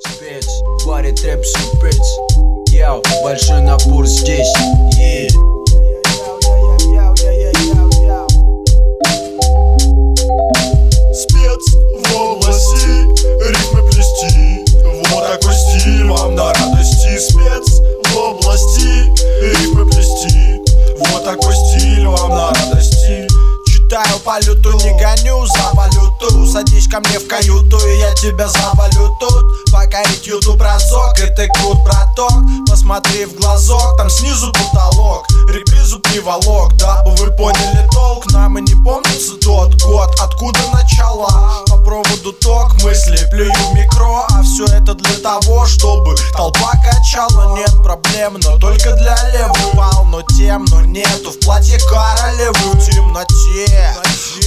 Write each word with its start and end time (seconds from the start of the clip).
Спец, 0.00 0.46
варит 0.84 1.22
рэп 1.22 1.44
сюрприз 1.44 2.18
Яу, 2.70 3.02
большой 3.22 3.60
напор 3.60 4.06
здесь. 4.06 4.52
Yeah. 4.98 5.28
Спец 11.12 11.74
в 11.96 12.16
области 12.16 12.86
рифмы 13.48 13.82
плести. 13.88 14.64
Вот 15.10 15.26
такой 15.28 15.54
стиль 15.54 16.04
вам 16.06 16.34
на 16.34 16.52
радости. 16.52 17.18
Спец 17.18 17.80
в 18.04 18.16
области 18.16 18.88
рифмы 19.42 19.84
плести. 19.86 20.60
Вот 20.98 21.24
такой 21.24 21.54
стиль 21.54 22.06
вам 22.06 22.30
на 22.30 22.52
радости 22.52 23.33
Читаю 23.84 24.18
по 24.20 24.40
люту, 24.40 24.72
не 24.78 24.92
гоню 24.98 25.46
за 25.46 25.70
валюту. 25.74 26.46
Садись 26.50 26.88
ко 26.88 27.00
мне 27.00 27.18
в 27.18 27.28
каюту, 27.28 27.78
и 27.86 27.98
я 27.98 28.14
тебя 28.14 28.48
завалю 28.48 29.14
тут. 29.20 29.70
Покорить 29.70 30.26
ютуб 30.26 30.60
разок, 30.60 31.18
и 31.18 31.26
ты 31.34 31.48
крут, 31.48 31.84
браток. 31.84 32.32
Посмотри 32.66 33.26
в 33.26 33.34
глазок, 33.34 33.98
там 33.98 34.08
снизу 34.08 34.52
потолок. 34.52 35.26
Репризу 35.50 36.00
приволок, 36.00 36.74
дабы 36.76 37.10
вы 37.16 37.30
поняли 37.36 37.86
толк. 37.92 38.24
Нам 38.32 38.56
и 38.58 38.62
не 38.62 38.74
помнится 38.82 39.34
тот 39.42 39.74
год, 39.82 40.10
откуда 40.18 40.58
начала 40.72 41.62
По 41.66 41.76
проводу 41.76 42.32
ток 42.32 42.82
мысли, 42.82 43.18
плюю 43.30 43.52
в 43.52 43.74
микро. 43.74 44.24
А 44.30 44.42
все 44.42 44.64
это 44.64 44.94
для 44.94 45.18
того, 45.18 45.66
чтобы 45.66 46.16
толпа 46.32 46.72
качала. 46.82 47.54
Нет 47.58 47.70
проблем, 47.82 48.38
но 48.42 48.56
только 48.56 48.92
для 48.96 49.16
левых 49.32 49.72
Полно 49.74 50.22
тем, 50.54 50.64
но 50.70 50.80
нету. 50.82 51.30
В 51.30 51.38
платье 51.40 51.78
королевы 51.78 52.54
в 52.54 52.86
темноте. 52.86 53.94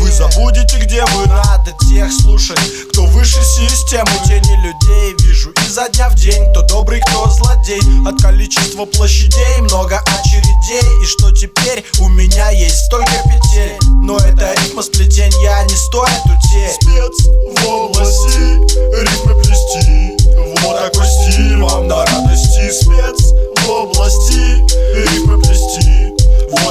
Вы 0.00 0.10
забудете, 0.10 0.78
где 0.78 1.04
вы 1.04 1.26
надо 1.26 1.72
тех 1.88 2.12
слушать 2.12 2.58
Кто 2.90 3.06
выше 3.06 3.42
системы, 3.42 4.10
тени 4.26 4.56
людей. 4.62 5.14
Вижу 5.20 5.52
изо 5.66 5.88
дня 5.88 6.08
в 6.10 6.14
день 6.14 6.50
Кто 6.50 6.62
добрый, 6.62 7.00
кто 7.00 7.28
злодей. 7.30 7.80
От 8.06 8.20
количества 8.20 8.84
площадей 8.84 9.58
много 9.60 9.98
очередей. 10.00 11.02
И 11.02 11.06
что 11.06 11.30
теперь? 11.32 11.84
У 12.00 12.08
меня 12.08 12.50
есть 12.50 12.86
столько 12.86 13.12
петель. 13.24 13.76
Но 14.02 14.18
это 14.18 14.54
рифма 14.60 14.82
сплетенья 14.82 15.64
не 15.64 15.76
стоит 15.76 16.24
утей 16.24 16.70
Спец 16.80 17.26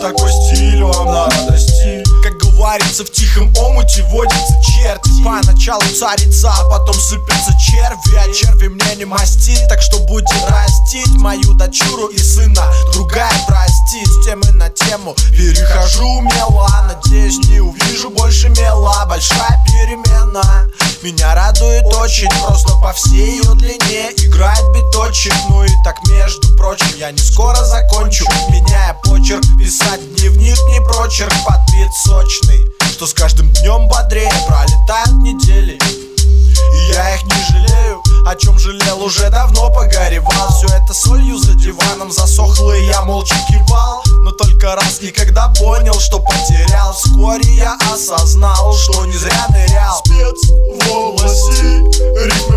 такой 0.00 0.32
стиль 0.32 0.82
вам 0.82 1.06
на 1.06 1.24
радости 1.26 2.02
Как 2.22 2.36
говорится 2.38 3.04
в 3.04 3.12
тихом 3.12 3.52
омуте 3.56 4.02
водится 4.04 4.54
черти. 4.62 5.22
Поначалу 5.22 5.82
царица, 5.82 6.52
а 6.52 6.70
потом 6.70 6.94
сыпется 6.94 7.52
черви. 7.58 8.16
А 8.16 8.32
черви 8.32 8.68
мне 8.68 8.96
не 8.96 9.04
мастит, 9.04 9.60
так 9.68 9.80
что 9.82 9.98
будет 10.00 10.30
растить 10.48 11.14
Мою 11.16 11.52
дочуру 11.54 12.08
и 12.08 12.18
сына. 12.18 12.62
Другая 12.92 13.32
простит 13.46 14.06
С 14.06 14.24
темы 14.24 14.50
на 14.52 14.70
тему. 14.70 15.14
Перехожу 15.32 16.06
умело 16.06 16.68
Надеюсь 16.86 17.38
не 17.48 17.60
увижу 17.60 18.10
больше 18.10 18.48
мела. 18.50 19.04
Большая 19.06 19.64
перемена. 19.66 20.70
Меня 21.02 21.34
радует 21.34 21.86
очень, 21.94 22.28
просто 22.46 22.74
по 22.82 22.92
всей 22.92 23.38
ее 23.38 23.54
длине. 23.54 24.12
Играет 24.18 24.64
биточек, 24.74 25.32
ну 25.48 25.64
и 25.64 25.70
так 25.82 25.96
между 26.08 26.56
прочим. 26.56 26.86
Я 26.98 27.10
не 27.10 27.18
скоро 27.18 27.56
закончу, 27.64 28.26
меняя 28.50 28.89
почерк 29.30 29.58
Писать 29.58 30.14
дневник 30.16 30.58
не 30.70 30.80
прочерк, 30.80 31.32
под 31.46 31.60
бит 31.72 31.90
сочный 32.04 32.66
Что 32.90 33.06
с 33.06 33.14
каждым 33.14 33.48
днем 33.52 33.88
бодрее 33.88 34.32
пролетают 34.46 35.22
недели. 35.22 35.78
И 35.78 36.92
я 36.92 37.14
их 37.14 37.22
не 37.24 37.44
жалею 37.50 38.02
О 38.26 38.34
чем 38.34 38.58
жалел 38.58 39.02
уже 39.02 39.30
давно 39.30 39.70
погоревал. 39.72 40.48
Все 40.50 40.66
это 40.66 40.92
солью 40.94 41.38
за 41.38 41.54
диваном 41.54 42.10
засохло 42.10 42.72
и 42.72 42.86
я 42.86 43.02
молча 43.02 43.36
кивал. 43.48 44.02
Но 44.24 44.32
только 44.32 44.74
раз 44.74 45.00
никогда 45.00 45.48
понял, 45.58 45.98
что 45.98 46.18
потерял. 46.18 46.92
Вскоре 46.92 47.54
я 47.54 47.78
осознал, 47.92 48.74
что 48.74 49.06
не 49.06 49.16
зря 49.16 49.46
нырял. 49.50 49.98
Спец 50.04 50.50
в 50.50 50.90
области 50.90 52.49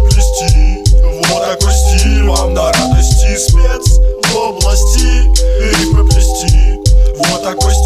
te 7.43 7.82